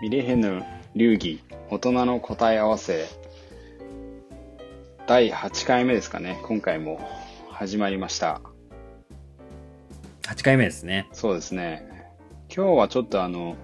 [0.00, 0.64] ミレヘヌ
[0.96, 3.06] 流儀大人の答え合わせ
[5.06, 7.06] 第8回目ですかね今回も
[7.50, 8.40] 始まりました
[10.22, 11.06] 8回目ですね。
[11.12, 11.86] そうですね
[12.48, 13.56] 今日はちょっとあの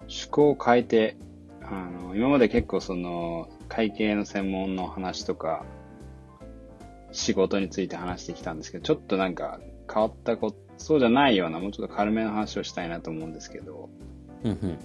[0.00, 1.16] 趣向を変えて
[1.62, 5.64] あの今まで結構その会計の専門の話とか
[7.12, 13.88] 仕事について話してきたんですけどちょっとなんか変わったことそうじゃないようなもうちょっと軽めの話をしたいなと思うんですけど
[14.42, 14.78] うんうん。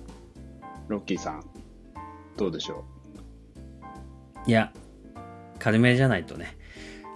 [0.87, 1.43] ロッキーさん
[2.37, 2.85] どうでしょ
[4.45, 4.71] いや、
[5.59, 6.57] 軽めじゃないとね。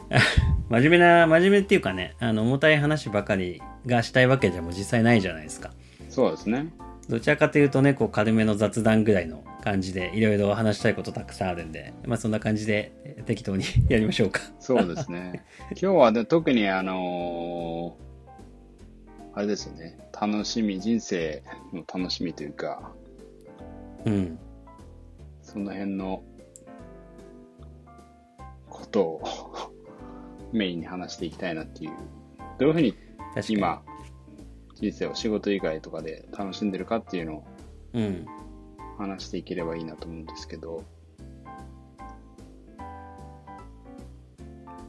[0.70, 5.70] 真面目な、真面目っていうかね、あの、重たい話ばかりがしたいわけじゃもう実際ないじゃないですか。
[5.70, 6.74] うそうですね
[7.08, 14.42] どちらかというとね、こう軽めの雑談ぐらいの感じでいろいろ話したいことたくさんあるんで、まあそんな感じでえ適当に やりましょうか。
[14.60, 15.44] そうですね。
[15.72, 18.10] 今日はで特にあのー
[19.34, 19.98] あれですよね。
[20.20, 22.92] 楽しみ、人生の楽しみというか、
[24.06, 24.40] うん。
[25.42, 26.24] その辺の
[28.70, 29.24] ことを
[30.52, 31.92] メインに話していきたいなっていう。
[32.60, 32.96] どういうふうに。
[33.50, 33.84] 今、
[34.76, 37.44] 人生を仕事以外とかで楽しんでるかっていうのを
[37.94, 38.26] うん。
[38.98, 40.84] 話していければいいなと思うんですけど、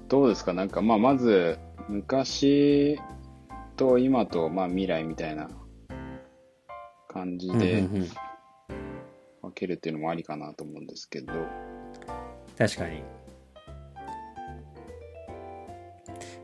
[0.09, 0.53] どうですか？
[0.53, 2.99] なんか、まあ、まず、昔
[3.77, 5.49] と今と、まあ、未来みたいな
[7.09, 8.09] 感じでうんうんうん
[9.43, 11.33] 分けるっていうのもありかなと思うんですけど、
[12.59, 13.03] 確かに。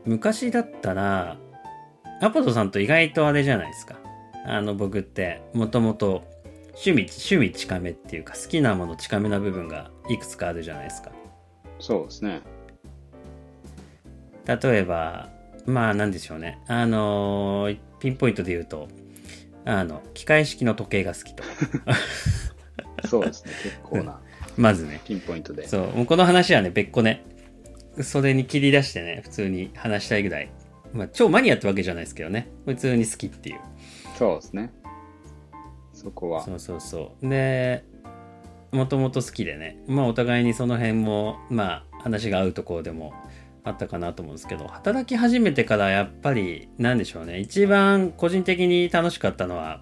[0.05, 1.37] 昔だったら、
[2.21, 3.99] アポトさんと意外とあれじゃないですか。
[4.45, 6.23] あの、僕って、もともと、
[6.69, 11.11] 趣味、趣味近めっていうか、好きなもの近めな部分がいくつかあるじゃないですか。
[11.79, 12.41] そうですね。
[14.45, 15.29] 例えば、
[15.65, 16.59] まあ、なんでしょうね。
[16.67, 18.87] あのーピンポイントで言うと、
[19.65, 21.43] あの、機械式の時計が好きと。
[23.05, 23.51] そうですね。
[23.63, 24.19] 結構な
[24.57, 25.01] まずね。
[25.05, 25.67] ピンポイントで。
[25.67, 27.23] そう、もうこの話はね、別個ね、
[28.01, 30.49] それに切り出してね、普通に話したいぐらい。
[30.93, 32.49] まあ、超マニアってわけじゃないですけどね。
[32.65, 33.59] 普通に好きっていう。
[34.17, 34.71] そうですね。
[35.93, 36.43] そこは。
[36.43, 37.27] そうそうそう。
[37.27, 37.83] で、
[38.71, 43.13] もともと好きでね、まあお互いにその辺も、まあ話が合うところでも
[43.63, 49.81] あったかなと思うんですけど、働き始めてからやっぱり、なんでしょうね、一番個人的に楽しかったのは、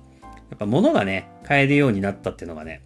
[0.49, 2.81] やっぱ物がね、買えるようになったっていうのがね、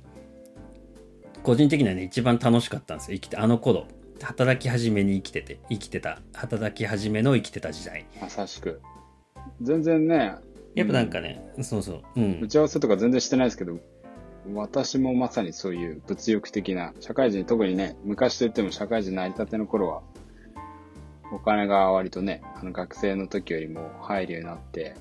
[1.44, 3.16] 個人的にはね、一番楽しかったんですよ。
[3.16, 3.88] 生きて、あの頃。
[4.22, 8.06] 働き始めに生きてて、生きてた、働き始めの生きてた時代。
[8.22, 8.82] まさしく。
[9.62, 10.36] 全然ね、
[10.76, 12.48] やっぱなんかね、そうそう、うん打。
[12.48, 13.80] ち合わせとか全然してないですけど、
[14.54, 20.02] 私もまさにそういう物欲的な、社会人、特にね、昔と言っても社会人成り立ての頃は、
[21.32, 24.96] お金が割とね、あの学生の時よりも入るようになって、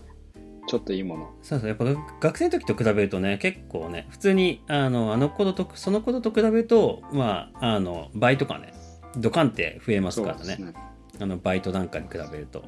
[0.68, 1.30] ちょっといいもの。
[1.42, 8.74] そうそう、やっぱが学生の時と比べるとね、結構ね、普通に、あの、あの頃と、その頃と比べると、まあ、あの、倍とかね、
[9.16, 10.56] ドカンって増えますからね。
[10.56, 10.74] ね。
[11.18, 12.64] あの、バイトなんかに比べると。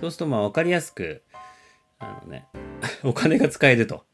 [0.00, 1.22] そうすると、まあ、わかりやすく、
[1.98, 2.46] あのね、
[3.04, 4.04] お金が使えると。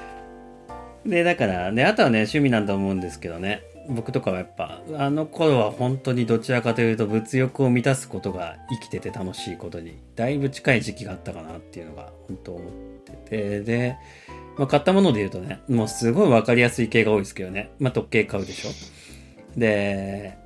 [1.06, 12.72] で、だから、ね、あとはね、趣味なんだと思うんですけどね、僕とかはやっぱ、あの頃は本当にどちらかというと物欲を満たすことが生きてて楽しいことに、だいぶ近い時期があったかなっていうのが本当思っ
[13.04, 13.96] てて、で、
[14.56, 18.70] まあ、買ったもので言うとね、もうすごいわかりやすい系が多いですけどね、まあ、時計買うでしょ。
[19.58, 20.38] で、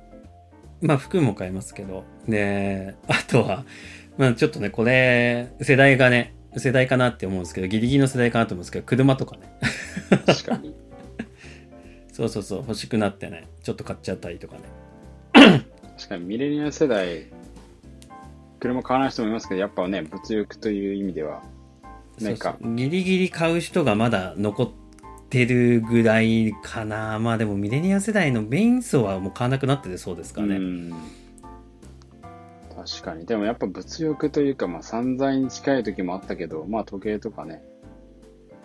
[0.81, 3.65] まあ服も買いますけど、で、あとは、
[4.17, 9.41] まあちょっとね、これ、世代がね、世代かなって思うんですけど、ギリギリの世代かなと思うんですけど、車とかね。
[10.25, 10.73] 確かに。
[12.19, 15.63] そうそうそう、欲しくなってね、ちょっと買っちゃったりとかね。
[15.97, 17.27] 確かにミレニアル世代、
[18.59, 21.43] 車買わない人もいますけど、やっぱね、物欲という意味では、
[22.19, 24.69] なんかそうそうギリギリ買う人がまだ残っ
[25.29, 27.19] てるぐらいかな。
[27.19, 30.55] まあでもミレニア世代のメイン層はもう買わなくなっててそうですからね。
[30.57, 30.93] うん
[32.75, 33.25] 確かに。
[33.25, 37.61] でもやっぱ物欲というか、まあ散財に近い時もあったけど、まあ時計とかね、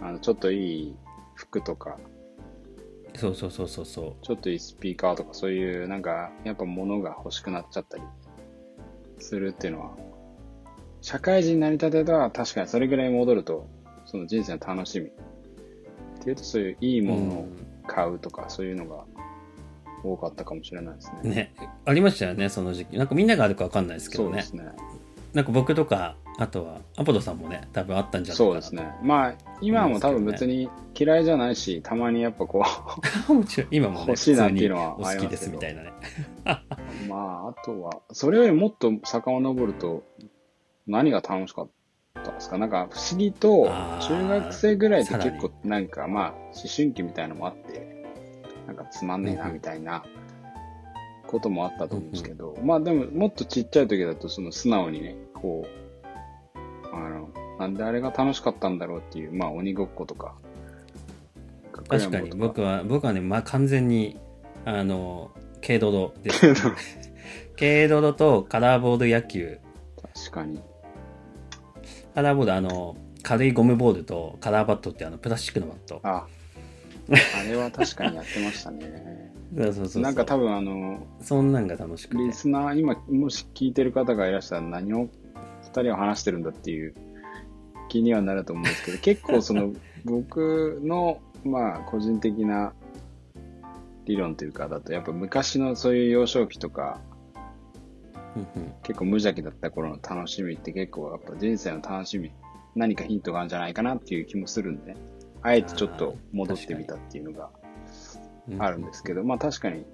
[0.00, 0.96] あの、ちょっといい
[1.34, 1.98] 服とか、
[3.16, 4.12] そうそうそうそうそう。
[4.22, 8.02] ちょっといいスピーカーとかそういうなんか、やっぱ物が欲しくなっちゃったり
[9.18, 9.96] するっていうのは、
[11.00, 13.66] 社会人になりたてでは確かにそれぐらい戻ると、
[14.04, 15.06] その人生の楽しみ。
[15.06, 15.10] っ
[16.24, 17.48] ていうとそういういいものを
[17.86, 19.04] 買うとか、そういうのが
[20.02, 21.30] 多かったかもしれないですね。
[21.30, 22.96] ね、ありましたよね、その時期。
[22.96, 24.66] なんかみんながあるかわかんないですけどねそうです。
[24.66, 24.72] ね。
[25.34, 28.50] なんか僕とか、あとは、アポロさんもね、多分あったんじゃないかな。
[28.50, 28.92] そうですね。
[29.02, 32.64] まあ、今も多分別に嫌いじゃないし、たまにやっぱこ
[33.28, 35.92] もちろん、今もね、欲しいなっていうのはお好きですみたいなね。
[37.06, 40.02] う、まあ、あとは、それよりもっと遡ると、
[40.86, 41.70] 何が楽しかっ
[42.20, 42.58] ったんですか？
[42.58, 43.66] なんか不思議と
[44.00, 48.04] 中学生ぐらいってさらに結構なんかまあ、思春期みたいのもあって、
[48.66, 50.04] なんかつまんねえなうんうんみたいな
[51.26, 55.83] こともあったと思うんですけど、まあでももっとちっちゃい時だとその素直にね、こう、
[57.64, 60.34] なんであれが楽しかったんだろうっていう、まあ鬼ごっことか。
[61.88, 62.78] 確かに僕は。
[62.78, 64.18] は僕はね、まあ、完全に
[64.66, 65.30] あの
[65.66, 66.54] 軽ドロです
[67.58, 69.58] 軽ドロとカラーボール野球
[70.14, 70.60] 確かに。
[72.14, 76.26] カラーボールあの軽いゴムボールとカラーバットってあのプラスチックのバットあ、
[77.08, 79.32] あれは確かにやってましたね。
[79.56, 85.08] そうそうそうなんか多分あの、そんなんが楽しくてリスナー、今、もし聞いてる方がいらっしゃら何を
[85.62, 86.94] 二人は話してるんだっていう
[87.94, 89.72] 気にはなると思うんですけど、 結構その、
[90.04, 92.74] 僕の、まあ、個人的な
[94.04, 97.00] 理論というか、だと、やっぱ昔のそういう幼少期とか、
[98.82, 102.32] 結構無邪気だった頃の楽しみって結構やっぱ人生の楽しみ、
[102.74, 104.96] 何かヒントがあるんじゃないかなっていう気もするんで、
[105.42, 107.50] あえてちょっと戻ってみたっていうのが
[108.48, 109.86] うんあるんですけど、まあ確かに、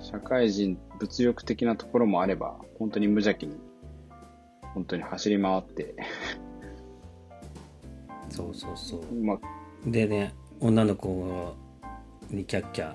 [0.00, 3.56] 社会人、物欲的なところもあれば、本当に無邪気に、
[4.74, 5.94] 本当に走り回って、
[8.32, 9.14] そうそうそう。
[9.14, 9.38] まあ、
[9.86, 11.54] でね女の子
[12.30, 12.94] にキャッキャ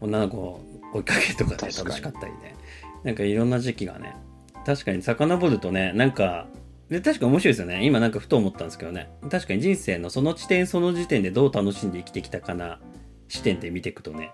[0.00, 0.60] 女の子を
[0.94, 2.56] 追いかけるとかで楽しかったりね。
[3.02, 4.16] なんかいろんな時期がね
[4.64, 6.46] 確かに遡るとねなんか
[6.88, 7.84] で確か面白いですよね。
[7.84, 9.10] 今なんかふと思ったんですけどね。
[9.30, 12.80] 確かに人生のその地点その時点でどう楽しんで生きてきたかな
[13.28, 14.32] 視点で見ていくとね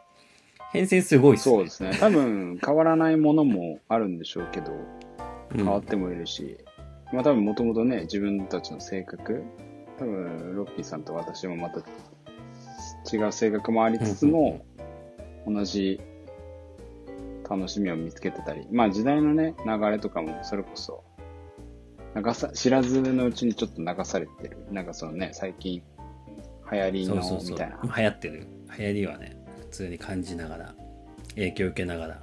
[0.73, 1.57] 変遷すごいっすね。
[1.57, 1.97] そうですね。
[1.99, 4.73] 多分変わらないものもあるんでしょうけど、
[5.53, 5.57] うん。
[5.57, 6.59] 変わってもいるし、
[7.13, 9.43] まあ多分もともとね、自分たちの性格、
[10.01, 11.81] 多分ロッキーさんと私もまた
[13.15, 14.65] 違う性格もありつつも、
[15.47, 16.01] 同じ
[17.49, 21.05] 楽しみを見つけてたり、まあ時代のね、流れとかもそれこそ、
[22.17, 24.57] 流さ、知らずのうちにちょっと流されてる。
[24.71, 25.83] なんかそのね、最近
[26.73, 27.51] 流行りのそうそうそう。
[27.51, 27.79] みたいな。
[27.97, 28.47] 流行ってる。
[28.79, 30.75] 流行りはね普通に感じながら
[31.35, 32.23] 影響を受けながら。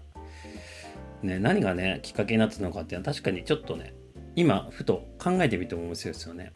[1.22, 3.96] ね何がねきっかけになったのかっていうのは確かにちょっとね
[4.36, 6.54] 今ふと考えてみても面白いですよね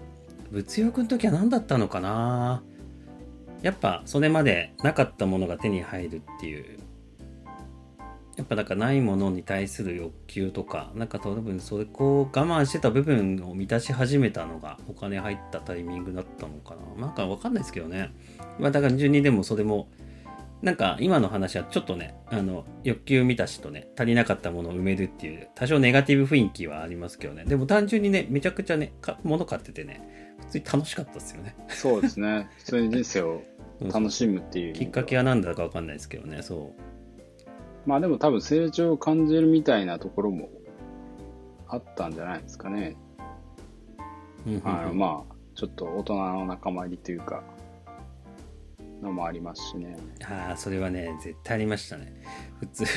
[0.52, 2.62] 物欲の時は何だったのかな？
[3.62, 6.80] やっぱそれまでなかったものが手に入るっていう。
[8.38, 17.08] やっぱなんかないものに対する欲求とかなんか多分それこう我慢してた部分を満たし始めたのがお金入ったタイミングだったのかな？
[17.08, 18.12] なんかわかんないですけどね。
[18.58, 19.90] まあだから順にでもそれも
[20.62, 27.46] なんか今の話はちょっとねあの欲求満たしとね足りなかったものを埋めるっていう多少ネガティブ雰囲気はありますけどね。
[27.46, 28.94] でも単純にねめちゃくちゃね
[29.24, 32.50] 物買っててね通に楽しかったですよねそうですね。
[32.58, 33.42] 普通に人生を
[33.82, 34.74] 楽しむっていう。
[34.74, 36.74] きっかけは何だかわかんないですけどねそ
[37.86, 40.50] まあでも多分成長を感じるみたいなところも
[41.68, 42.96] あったんじゃないですかね。
[44.46, 47.44] う、うんあのまあ、ちょっと大人の仲間入りというか、
[49.02, 49.98] のもありますしね。
[50.24, 52.24] ああそれはね絶対ありましたね
[52.60, 52.90] 普通に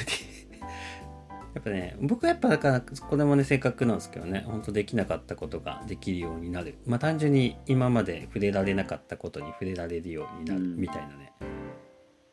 [1.55, 6.77] やっぱね僕はやっぱだからこれもね性格なんですけどね本当できなかったことができるようになる。
[6.87, 10.77] まあ単純に今まで触れられなかったことに触れられるようになるうん。
[10.77, 11.33] みたいなね、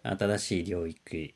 [0.04, 1.36] 新しい領域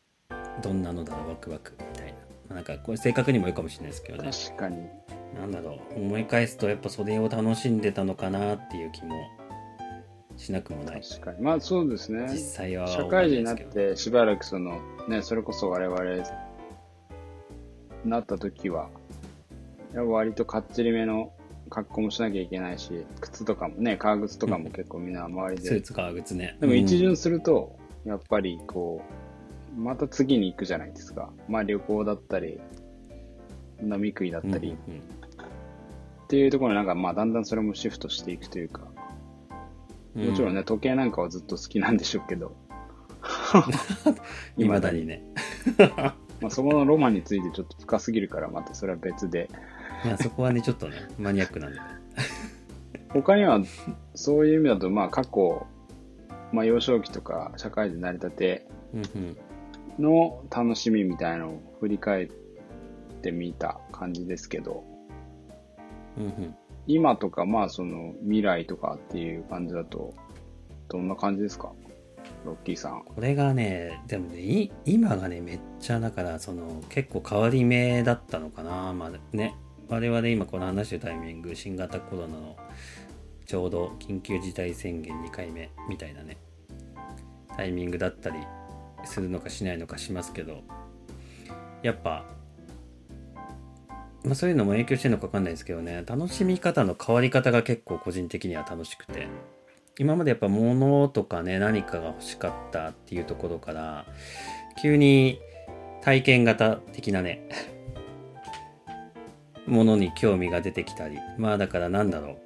[0.62, 2.14] どんなのだろうワクワクみたいな。
[2.14, 2.18] ま
[2.52, 4.32] あなんかこれ性格にもいいかもしれないですけどね。
[4.32, 4.88] 確かに。
[5.40, 9.16] なんだろう思い返すとやっぱそれを楽しんでたのかなっていう気も
[10.38, 11.02] しなくもない。
[11.02, 11.42] 確かに。
[11.42, 12.28] まあそうですね。
[12.32, 16.00] 実際は社会人になってしばらくその、ね、それこそ我々、
[18.10, 18.90] なった時は、
[19.94, 21.32] 割とかっちりめの
[21.70, 25.70] 格好もしなきゃいけないし、靴とかもね、革靴とかも結構みんな周りで。
[25.70, 26.58] スーツ革靴ね。
[26.60, 27.00] でも一うん。
[27.00, 29.02] 巡すると、やっぱりこ
[29.78, 31.30] う、また次に行くじゃないですか。
[31.50, 32.60] まあ旅行だったり、
[33.82, 35.00] 飲み食いだったり、うんうん。
[35.00, 35.02] っ
[36.28, 38.84] ていうところになんかまあだんだんそれもシフトしていくというか、
[40.16, 40.30] うん。
[40.30, 42.56] もちろんね、時計なんかはずっと好きなんでしょうけど、
[44.58, 45.24] いまだにね。
[46.42, 49.50] まあ、そこのロマンについてちょっと深すぎるから、またそれは別で。
[50.06, 51.80] まあそこはね、ちょっとね、 マニアックなんで。
[53.10, 53.62] 他には、
[54.14, 55.66] そういう意味だと、まあ過去、
[56.52, 58.68] まあ幼少期とか社会人成り立て。
[59.98, 62.30] の楽しみみたいのを振り返っ
[63.22, 64.84] てみた感じですけど、
[66.18, 66.56] うんうん。
[66.86, 70.14] 今とかまあその未来とかっていう感じだと、
[70.90, 71.72] どんな感じですか？
[72.46, 73.04] ロッキーさん。
[73.04, 78.94] これがね、でもね、今がね、めっちゃだから、その、結構変わり目だったのかな。
[78.94, 79.56] まあね、
[79.90, 82.56] 我々今この話してるタイミング、新型コロナの
[83.46, 86.38] ちょうど緊急事態宣言2回目みたいなね、
[87.56, 88.38] タイミングだったり
[89.04, 90.64] するのかしないのかしますけど、
[91.84, 92.26] やっぱ、
[94.24, 96.04] まあ、そういうのも影響してるのか分かんないですけどね。
[96.08, 99.28] 楽しみ方の変わり方が結構個人的には楽しくて。
[99.98, 104.06] 今までやっぱ物とかね何かが欲しかったっていうところから
[104.82, 105.40] 急に
[106.02, 107.42] 体験型的なね
[109.66, 112.38] ものに興味が出てきたりまあだからなんだろ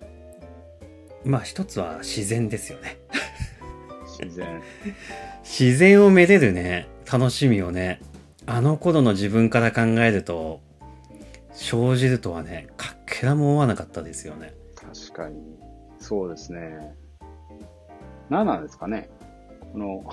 [1.26, 2.98] うまあ一つは自然ですよね
[4.24, 4.62] 自然。
[5.44, 8.02] 自然をめでるね楽しみをね
[8.46, 10.62] あの頃の自分から考えると
[11.54, 15.42] 生じるとはねかけらも思わなかったですよね確かに。
[16.00, 16.96] そうですね。
[18.30, 19.10] 何なんですかね。
[19.74, 20.04] この、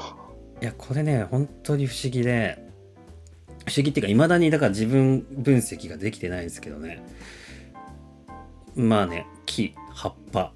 [0.61, 2.65] いやこれね本当に不思議で。
[3.67, 7.03] 不思議っていうかいまだにだから自分分析ができてないんですけどね。
[8.77, 10.53] まあね木葉っぱ。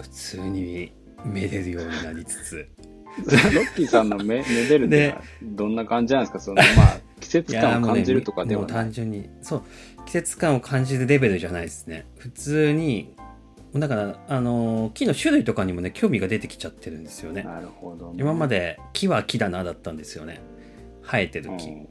[0.00, 0.92] 普通に
[1.24, 2.68] めでるようになりつつ。
[3.54, 6.40] ロッキーさんのめ、 めでるってどんな感じなんですか？
[6.40, 8.76] その、まあ、季節感を感じるとかでもうはない。
[8.84, 9.62] 単純にそう。
[10.04, 12.06] 季節感を感じるレベルじゃないですね。
[12.18, 13.14] 普通に
[13.78, 17.42] だからあの木の種類とかにもね興味が出てきちゃってるんですよね。
[17.42, 18.16] なるほど、ね。
[18.18, 20.40] 今まで木は木だなだったんですよね。
[21.02, 21.88] 生えてる木、うん。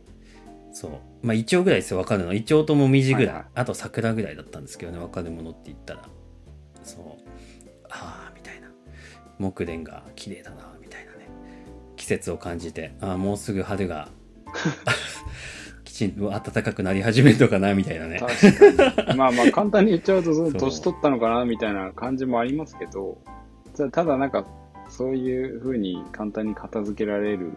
[0.71, 0.91] そう。
[1.21, 2.33] まあイチョウぐらいですよ分かるの。
[2.33, 3.45] イチョウとモミジぐらい、はいはい。
[3.55, 6.03] あと桜ぐらいだったんですけどね分かるものって言ったら。
[6.83, 7.01] そう。
[7.89, 8.67] ああみたいな。
[9.39, 11.29] 木蓮が綺麗だなみたいなね。
[11.95, 14.09] 季節を感じてああもうすぐ春が。
[14.45, 14.49] き
[15.95, 18.19] ちんと暖かくなり始めるのかなみたいなね。
[19.15, 23.17] まあまあ、 簡単に言っちゃうと、その年取ったのかなみたいな感じもありますけど、
[23.93, 24.45] ただなんか、
[24.89, 27.53] そういうふうに簡単に片付けられる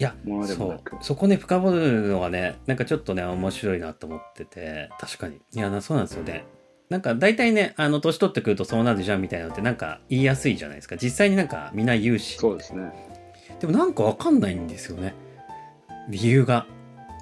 [0.00, 0.96] いやものでそうもなく。
[1.02, 5.36] そこね深掘るのがねなんかちょっとね面白いなと思ってて確かに。
[5.54, 6.46] いやなそうなんですよね。
[6.88, 10.96] なんか大体ねあの年取ってくるとそうなるじゃんみたいなのってなんか言いやすいじゃないですか。
[10.96, 12.38] 実際になんかみんな言うし。
[12.38, 12.90] そうですね。
[13.60, 15.14] でもなんかわかんないんですよね。
[16.08, 16.66] 理由が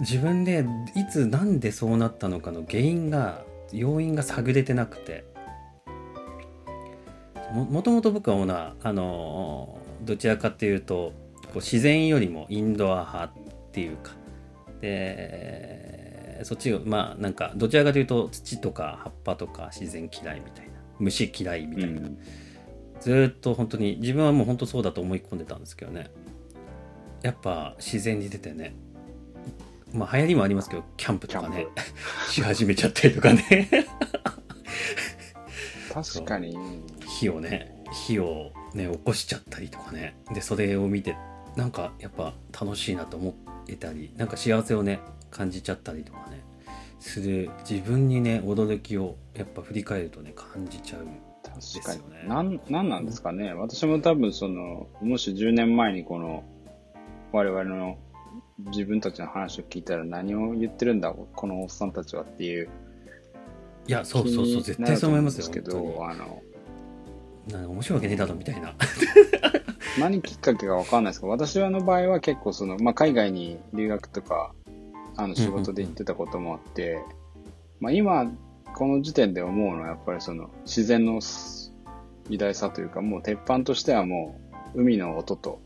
[0.01, 0.65] 自分で
[0.95, 5.25] いつなんでそうなったのかの原因が要因が探れてなくて。
[7.53, 11.13] ももともと僕はほなあのどちらかっていうと
[11.45, 13.31] こう自然よりもインドア派っ
[13.73, 14.13] ていうか。
[14.81, 20.73] でそっちがまあなんかどちらかというと土とか葉っぱとか自然嫌いみたいな。
[20.99, 22.19] 虫嫌いみたいな、うん。
[23.01, 26.11] ずーっと本当に自分はもう本当そうだと思い込んでたんですけどね。
[27.23, 28.75] やっぱ自然に出てね
[29.93, 31.67] まあ流行りもありますけどキャンプとかね
[32.31, 33.69] し始めちゃったりとかね。
[35.93, 36.57] 確かに。
[37.07, 40.17] 火をね火をね起こしちゃったりとかね。
[40.33, 41.17] でそれを見て
[41.57, 43.35] なんかやっぱ楽しいなと思
[43.69, 46.43] えたりなんか幸せをね感じちゃったりとかね。
[47.01, 47.51] する。
[47.69, 51.07] 自分にね驚きをやっぱ振り返るとね感じちゃう
[51.49, 52.01] 確かに。
[52.11, 52.29] ね。
[52.29, 53.53] なん、なんなんですかね。
[53.55, 56.45] 私も多分その、もし10年前にこの、
[57.33, 57.99] 我々の
[58.59, 62.69] 自分たちの話を聞いたら何を言ってるんだ、このおっさんたちはっていう。
[63.87, 66.43] いやそうそうそう絶対そう思いますよけど、あの、
[67.51, 68.75] な面白いわけねえだろみたいな。
[69.99, 74.53] 何きっかけかわかんないですけど、私の場合は結構その、まあ、海外に留学とか、
[75.17, 77.03] あの、仕事で行ってたこともあって、
[77.81, 78.31] まあ、今、
[78.75, 81.21] この時点で思うのはやっぱりその、自然の
[82.29, 84.39] 偉大さというか、もう鉄板としてはも
[84.75, 85.61] う、海の音と、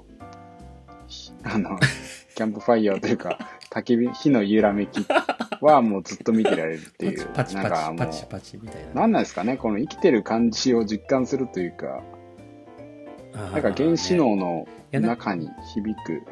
[1.09, 1.79] ひあの、
[2.35, 3.39] キャンプファイヤーというか、
[3.71, 5.07] 焚き火、火の揺らめき
[5.61, 7.27] はもうずっと見てられるっていう。
[7.35, 9.03] パチパチなんかもうパチパチみたいな。
[9.03, 12.03] なんなんですかねこの生きてる感じを実感するというか、
[13.35, 16.23] なんか原子脳の中に響く。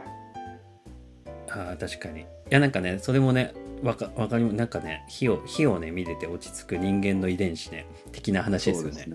[1.49, 2.23] あー確かに。
[2.23, 3.53] いやなんかね、それもね、
[3.83, 4.45] わかわかり。
[4.53, 9.07] なんかね、火を、火をね、見れて落ち着く人間の遺伝子ね、的な話ですよね。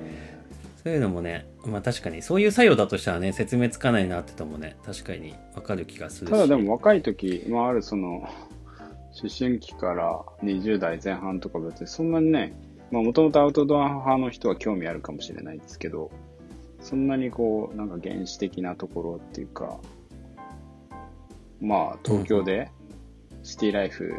[0.85, 0.97] そうね。
[0.97, 6.31] いうのもね、まあ確かに、そういう作用だとしたらね、説明つかないなってともね、確かにわかる気がするし。
[6.31, 8.29] ただでも若い時、まああるその、
[9.17, 12.53] 思春期から20代前半とか別にそんなにね、
[12.91, 16.11] まあもともとアウトドア派の人は興味あるかもしれないですけど、
[16.81, 19.79] そんなにこう、なんか原始的なところっていうか、
[21.61, 22.69] まあ東京で
[23.41, 24.13] シティライフ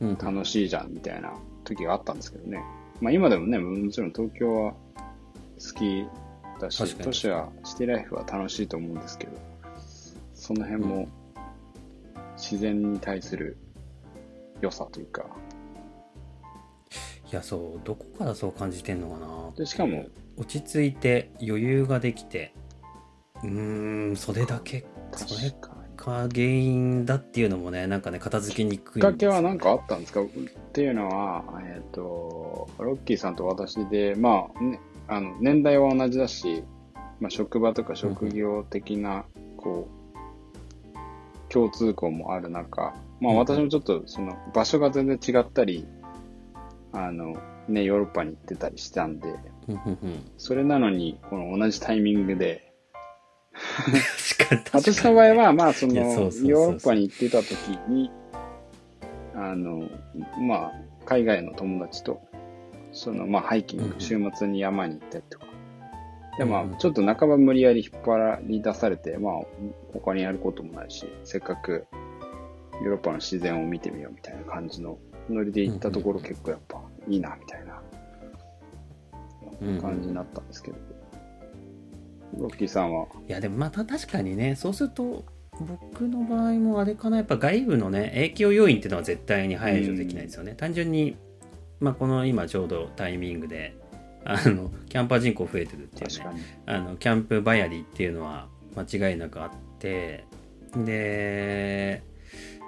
[0.00, 1.34] うん、楽しいじゃんみたいな
[1.64, 2.62] 時があったんですけどね。
[3.00, 4.74] まあ今でもね、もちろん東京は
[5.60, 6.06] 好き
[6.60, 9.32] だし都市は、シティライフは楽しいと思うんですけど、
[10.34, 11.08] その辺も
[12.36, 13.58] 自然に対する
[14.60, 15.26] 良さというか、
[17.30, 19.50] いや、そう、どこからそう感じてんのかな。
[19.56, 22.52] でしかも、落ち着いて余裕ができて、
[23.44, 25.80] うーん、それだけ、それ確かに。
[25.96, 30.22] が原因だっていうのもね、なんかね、片付けにくいきっかけは何かあったんですか？
[30.22, 30.24] っ
[30.72, 36.62] ていうのは、えっ、と、ロッキーさんと私で、まあ、ね、あの、年代は同じだし、
[37.18, 39.24] まあ、職場とか職業的な、
[39.56, 45.86] こう、共通項もある中、まあうん私もちょっとその場所が全然違ったり、
[46.92, 47.36] あの、
[47.68, 49.34] ね、ヨーロッパに行ってたりしたんで、
[50.38, 52.72] それなのに、この同じタイミングで、
[54.72, 57.52] 私の場合は、まあその、ヨーロッパに行ってた時
[57.88, 58.10] に、
[59.34, 59.88] あの、
[60.40, 60.72] まあ、
[61.04, 62.20] 海外の友達と、
[62.92, 64.00] その、まあ、ハイキング、うんうん。
[64.00, 65.46] 週末に山に行ったりとか。
[66.38, 66.74] で、まうんうん。
[66.74, 69.34] あ、ちょっと半ば無理やり引っ張り出されて、まあ、
[69.92, 71.86] 他にやることもないし、せっかく
[72.82, 76.30] ヨーロッパの自然を見てみようみたいな感じのノリで行ったところうんうんうん。
[76.30, 77.82] 結構やっぱいいな、みたいな
[79.60, 80.78] うんうん感じになったんですけど。
[82.38, 85.24] ロッキーさんは、いやでもまた確かにねそうすると
[85.58, 91.16] 僕の場合もあれかなやっぱ外部のね影響要因っていうのは絶対に排除できないですよね、単純に、
[91.80, 93.76] まあ、この今ちょうどタイミングで
[94.24, 96.60] あのキャンパー人口増えてるっていうね。
[96.66, 100.26] あのキャンプバヤリっていうのは間違いなくあって
[100.76, 102.02] で、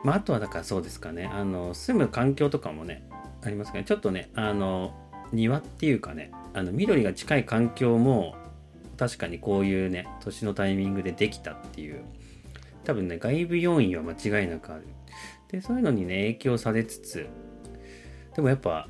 [0.02, 3.06] まあ、あとはだからそうですかねあの住む環境とかもね
[3.44, 4.94] ありますかねちょっとねあの
[5.32, 8.34] 庭っていうかねあの緑が近い環境も
[8.96, 12.04] 確かにこういうね年のタイミングでできたっていう
[12.84, 14.86] 多分ね外部要因は間違いなくある
[15.50, 17.26] でそういうのにね影響されつつ
[18.34, 18.88] でもやっぱ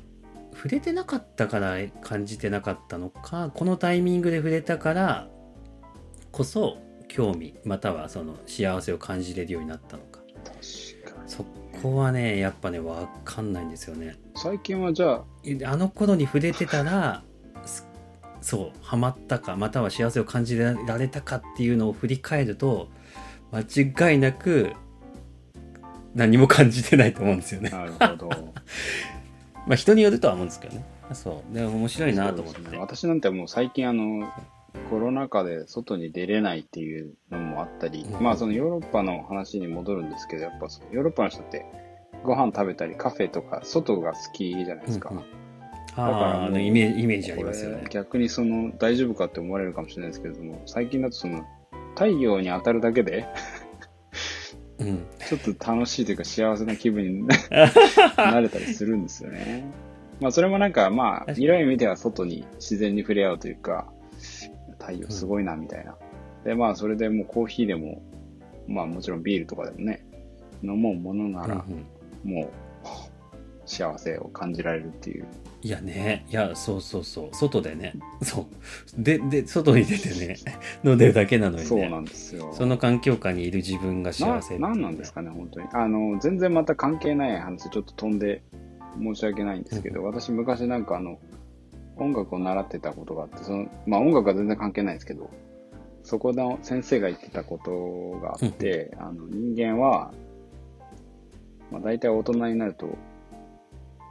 [0.55, 5.27] 触れてなかったから感じてなかったのかこのタイミングで触れたから
[6.31, 10.23] こそ興味またはその幸せを感じれるようになったのか。
[11.25, 11.45] そ
[11.81, 15.23] こはねやっぱね分かんないんですよね最近はじゃあ、
[15.65, 17.23] あの頃に触れてたら
[17.65, 17.87] す
[18.41, 22.89] そうハマったかまたは幸せを感じられたかっていうのを振り返ると
[23.51, 24.73] 間違いなく
[26.13, 28.29] 何も感じてないと思うんですよねなるほど。
[29.67, 30.83] まあ人によるとは思うんですけどね。
[31.13, 31.53] そう。
[31.53, 32.77] でも面白いなと思って、ね。
[32.77, 34.31] 私なんてもう最近あの、
[34.89, 38.23] コロナ禍で外に出れないっていうのもあったり、うん。
[38.23, 41.65] まあそのヨーロッパの話に戻るんですけど、やっぱそのヨーロッパの人って
[42.23, 45.09] ご飯食べたりカフェとか外が好きじゃないですか。
[45.09, 45.23] うんうん。
[45.23, 47.85] だからあのイメージイメージありますよね。
[47.89, 51.45] 逆にその大丈夫かって思われるかもしれないですけれども、最近だとその
[51.93, 53.27] 太陽に当たるだけで
[54.83, 57.27] うんちょっと楽しいというか幸せな気分に
[58.17, 59.65] なれたりするんですよね。
[60.19, 63.91] まあそれもなんかまあ、確かに色々見ては外に自然に触れ合うというか、
[64.79, 65.95] 太陽すごいなみたいな。
[66.43, 68.01] でまあそれでもうコーヒーでも、
[68.67, 70.05] まあもちろんビールとかでもね、
[70.61, 71.85] 飲もうものならうんうん
[72.23, 72.49] もう
[73.65, 75.25] 幸せを感じられるっていう。
[75.61, 78.45] いやね、いや、そうそうそう、外でね、そう。
[79.01, 80.35] で、で、外に出てね、
[80.83, 81.65] 飲んでるだけなのにね。
[81.65, 82.53] そうなんですよ。
[82.53, 85.67] その環境下にいる自分が幸せっていうねな、なんなんですかね、本当に。
[85.71, 88.43] あの、全然また関係ない話、ちょっと飛んで
[88.99, 91.19] 申し訳ないんですけど、私昔なんかあの、
[91.95, 95.29] 音楽を習ってたことがあって、その、まあ音楽は全然関係ないですけど、
[96.03, 100.11] そこの先生が言ってたことがあって、あの、人間は、
[101.71, 102.97] まあ大体大人になると、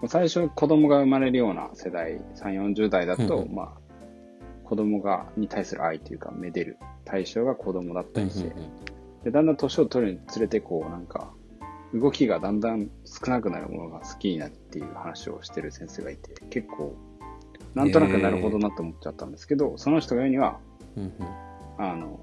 [0.08, 3.54] 最初子供が生まれるような世代、3、40代だと、うんうん。
[3.54, 3.68] まあ、
[4.64, 9.24] 子供が、に対する愛というか、めでる対象が子供だったりして、うんうんうん。
[9.24, 11.32] で、だんだん年を取るにつれて、こう、なんか、
[11.94, 16.96] 動きがだんだん少なくなるものが好きになるっていう話をしてる先生がいて、結構、
[17.74, 20.58] なんとなくなるほどなと思っちゃったんですけど、その人が言うには、
[20.96, 21.12] うんうん。
[21.78, 22.18] あの、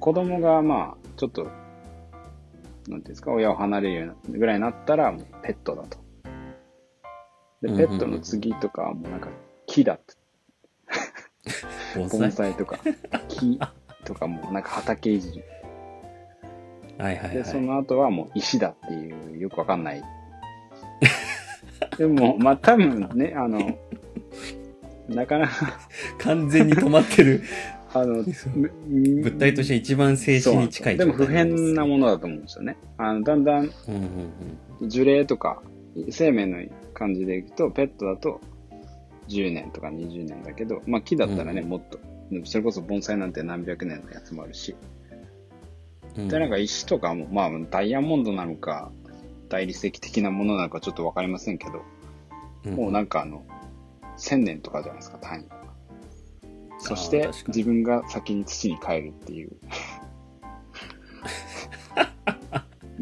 [0.00, 6.05] 子供がまあ、ちょっと、なんていうんですか、親を離れるぐらいになったら、もうペットだと。
[7.62, 9.28] で、ペットの次とかはもうなんか、
[9.66, 10.14] 木だって、
[11.98, 12.78] 盆栽とか、
[13.28, 13.58] 木
[14.04, 15.42] とかもなんか畑いじり。
[16.98, 17.66] はいはいで、そはい。
[17.66, 20.02] の後はもう石だっていう、よくわかんない。
[21.98, 23.78] でも、まあ多分ね、あの、
[25.08, 25.78] なかなか、
[26.18, 27.42] 完全に止まってる
[27.94, 28.70] あの、む
[29.22, 31.88] 物体として一番静止に近いでも不変なの。
[31.88, 32.76] ものだと思うんですよね。
[32.98, 33.70] あの、だんだん
[34.82, 35.62] 樹齢とか、
[36.10, 36.58] 生命の
[36.94, 38.40] 感じでいくと、ペットだと
[39.28, 41.98] 10年とか20年だけど、まあ木だったらね、うんもっと、
[42.44, 44.74] それこそ盆栽なんて何百年のやつもあるし、
[46.16, 46.28] うん。
[46.28, 48.90] で、なんか石とかも、まあダイヤモンドなのか、
[49.48, 51.82] 大理石的なものなのかちょっとわかりませんけど、
[52.64, 53.44] うんもうなんかあの、
[54.18, 55.44] 1000年とかじゃないですか、単位。
[56.78, 59.52] そして自分が先に土に帰るっていう。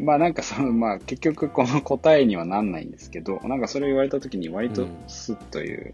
[0.05, 5.93] まあなんかその、まあ結局この答えにはなんないんですけど、なんかそれ言われた時に割とうんスッという、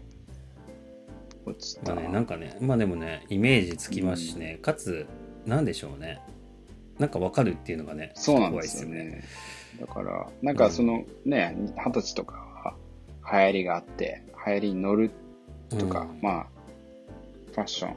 [1.46, 5.06] 落ちたまあね、なんかね、まあでもね、イメージつきますしね、かつ、
[5.46, 6.20] なんでしょうね。
[6.98, 9.04] なんかわかるっていうのがね、そうなん怖いですよね。
[9.04, 9.24] ね。
[9.80, 12.74] だから、なんかそのね、二十歳とかは
[13.32, 15.10] 流行りがあって、流行りに乗る
[15.70, 16.46] とか、うんまあ、
[17.52, 17.94] ファッション、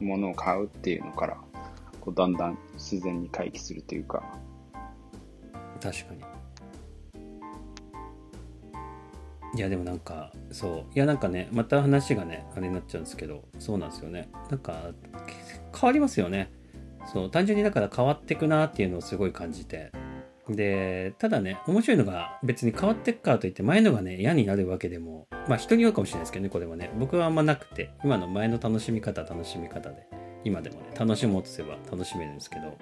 [0.00, 1.38] 物を買うっていうのから、
[2.00, 4.22] こうだんだん自然に回帰するというか、
[5.80, 6.22] 確かに。
[9.54, 10.94] いやでもなんかそう。
[10.94, 14.28] いやなんかねまた話がねあれになっちゃうんですけどそうなんですよね。
[14.50, 14.92] なんか
[15.74, 16.52] 変わりますよね。
[17.12, 17.30] そう。
[17.30, 19.90] 単純にだから変わってくなっていうのをすごい感じて。
[20.48, 26.90] でただね面白いのが別に変わってくからといって前のがね嫌になるわけでもまあ人によるかもしれないですけどねこれはね。
[26.98, 30.06] 僕はあんまなくて今の前の楽しみ方楽しみ方で。
[30.44, 32.76] 今でもね楽しもうとすれば楽しめるんですけど。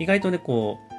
[0.00, 0.97] 意外とねこう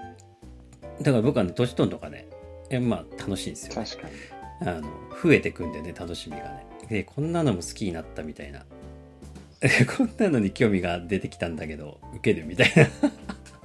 [1.01, 2.27] だから僕はね年取るのがね
[2.69, 3.73] えまあ楽しいんですよ。
[3.73, 4.13] 確かに。
[4.62, 4.89] あの
[5.23, 6.65] 増えてくんでね楽しみがね。
[6.89, 8.65] でこんなのも好きになったみたいな。
[9.97, 12.88] こんなのに興味が出てきたんだけど受けるみたいな。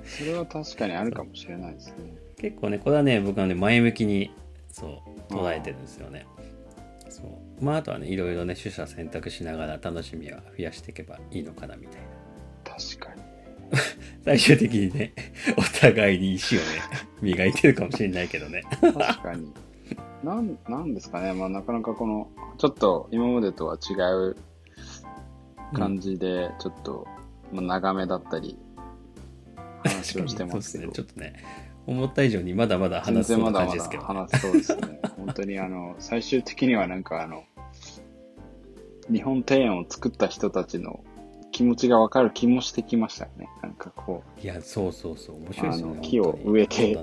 [0.05, 1.94] それは確かにあるかもしれないですね。
[2.37, 4.31] 結構ねこれはね僕はね前向きに
[4.70, 6.27] そう捉えてるんですよね。
[7.09, 7.64] そう。
[7.64, 12.07] まああとはねいろいろね取捨選択しながら楽しみは増やしていけばいいのかなみたいな。
[12.64, 13.23] 確かに。
[14.25, 15.13] 最終的にね
[15.57, 16.65] お互いに石をね
[17.21, 19.53] 磨いてるかもしれないけどね確かに。
[20.25, 21.35] なん、なんですかね。
[21.35, 23.93] まあなかなかこの、ちょっと今までとは違
[24.31, 24.37] う
[25.75, 27.07] 感じで、ちょっと、
[27.53, 28.57] まあ、長めだったり、
[29.83, 30.87] 話をしてますけど。
[30.87, 31.45] そうですねちょっとね
[31.87, 35.01] 思った以上にまだまだ全話すそうな感じですけど、話せそうですね。
[35.19, 37.45] 本当にあの、最終的にはなんかあの、
[39.13, 41.05] 日本庭園を作った人たちの
[41.55, 43.49] 気持ちがわかる気もしてきましたよね。
[43.62, 45.37] なんかこう、いやそうそうそう。
[45.37, 46.99] 面白いですよねあの木を植えて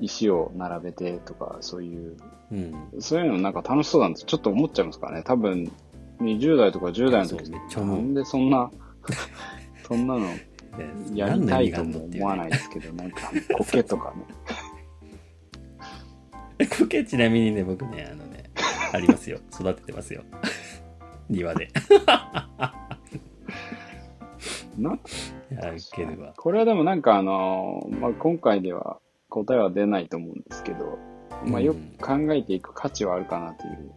[0.00, 2.16] 石を並べてとか、そういう、
[2.52, 2.88] うん。
[3.00, 4.26] そういうのなんか楽しそうなんです。
[4.26, 5.24] ちょっと思っちゃいますからね。
[5.24, 5.72] 多分、
[6.20, 8.70] 20代とか10代の時そうめっちゃなんでそんな、
[9.88, 14.14] そんなのでやりたいとも思わないですけど、なんか苔とか
[16.58, 16.68] ね。
[16.78, 18.50] コケちなみにね僕ねあのね
[18.92, 19.40] ありますよ。
[19.52, 20.22] 育ててますよ。
[21.28, 21.70] 庭で
[24.80, 30.98] な、いやウケるわこれはでもなんかあの、まあ、今回では答えは出ないと思うんですけど、
[31.46, 33.92] まあ、よく考えていく価値はあるかなという。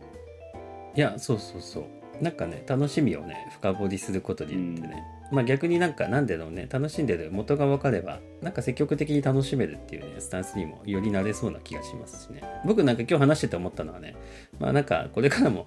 [0.96, 1.84] いやそうそうそう。
[2.22, 6.68] なんかね楽しみをね深掘りすることによってね、まあ逆になんかなんでだろうね。
[6.70, 12.44] 楽しんでる元が分かればなんか積極的に楽しめるっていうねスタンスにもよりなれそうな気がしますしね。
[12.66, 14.16] 僕なんか今日話してて思ったのはね
[14.60, 15.66] まあなんかこれからも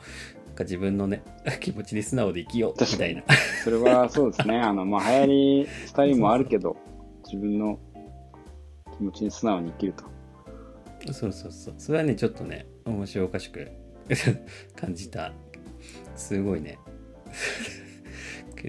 [0.57, 1.23] か自分のね
[1.61, 3.23] 気持ちに素直で生きようみたいな。
[3.62, 4.59] それはそうですね。
[4.61, 5.27] あの、まあ、流行
[5.62, 6.77] りスタイルもあるけど、
[7.25, 7.79] 自分の
[8.97, 10.05] 気持ちに素直に生きると。
[11.12, 11.75] そうそうそう。
[11.79, 13.71] それはねちょっとね面白おかしく
[14.75, 15.33] 感じた。
[16.16, 16.79] すごいね。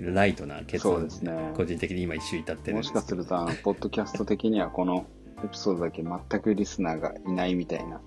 [0.02, 1.04] ライトな結論。
[1.06, 1.32] ですね。
[1.56, 5.06] 個人的に今一周至ってるんもしかすると、あの、ポッドキャスト的にはこの
[5.44, 8.02] エピソードだけ全くリスナーがいないみたいな。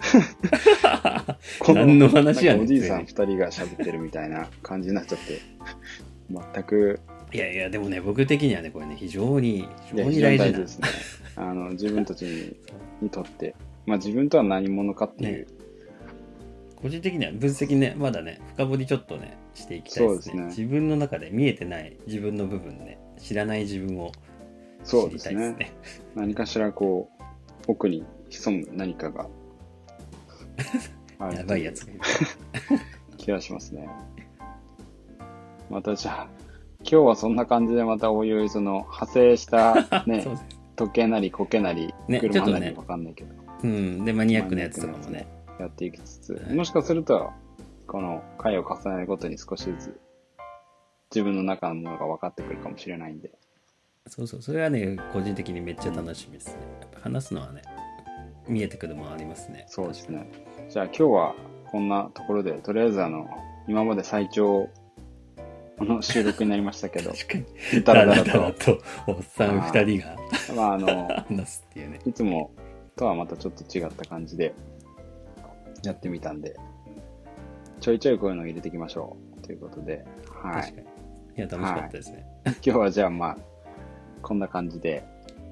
[1.58, 5.40] こ何の話やねんおじいさん二人が喋ってるみたいな感じになっちゃって、
[6.30, 7.00] 全く、
[7.32, 10.58] いやいやでもね僕的にはねこれね非常に非常に大事な。
[10.58, 10.88] ですね。
[11.36, 12.56] あの、自分たちに
[13.02, 13.54] にとって、
[13.86, 15.46] まあ自分とは何者かっていう、
[16.76, 20.42] 個人的には分析ねまだね深掘りちょっとねしていきたいですね。
[20.42, 20.46] ね。
[20.46, 24.20] 自分の中で見えてない自分の部分ね知らない自分を知り
[24.84, 25.34] そうですね。
[25.34, 25.72] たいですね。
[26.14, 27.22] 何かしらこう、
[27.68, 29.28] 奥に潜む何かが
[31.18, 31.84] ある やばいやつ。
[31.84, 32.00] がいる
[33.16, 33.88] 気がしますね。
[35.68, 36.28] またじゃあ、
[36.80, 39.74] 今日はそんな感じでまたおいおいその派生した
[40.06, 40.44] ねそう、です。
[40.76, 44.04] 時計なり苔なり、ね車なりわかんないけど、うん。
[44.04, 45.26] でマニアックなやつとかもね。
[45.58, 46.54] やっていきつつ、はい。
[46.54, 47.30] もしかすると、
[47.86, 50.00] この回を重ねるごとに少しずつ
[51.14, 53.30] 自分の中のものが分かってくるかもしれないんで、
[54.06, 54.42] そうそう。
[54.42, 56.62] それはね個人的にめっちゃ楽しみですね。
[56.80, 57.62] やっぱ話すのはね
[58.48, 60.30] 見えてくるものありますねそうですね。
[60.68, 61.34] じゃあ今日は
[61.70, 63.28] こんなところで、とりあえずあの、
[63.68, 64.68] 今まで最長
[65.78, 70.16] の収録になりましたけど、確かにだらだらだらと、とおっさん二人が
[70.54, 72.50] まああの、話すっていうねいつも
[72.96, 74.54] とはまたちょっと違った感じで
[75.82, 76.56] やってみたんで、
[77.80, 79.42] ちょいちょいこういうのを入れていきましょう。
[79.42, 80.04] ということで、
[80.42, 80.62] はい。
[80.62, 80.86] 確かに
[81.36, 83.38] いや楽しかったですね今日はじゃあまあ、
[84.22, 85.04] こんな感じで、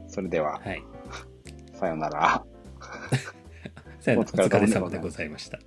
[0.09, 0.83] それでは、はい、
[1.73, 2.45] さようなら。
[4.17, 5.59] お疲れ様でございました